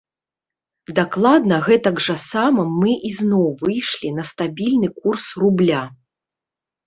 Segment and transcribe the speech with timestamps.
[0.99, 5.83] Дакладна гэтак жа сама мы ізноў выйшлі на стабільны курс рубля.